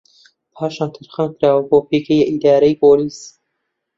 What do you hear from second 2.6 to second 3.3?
پۆلیس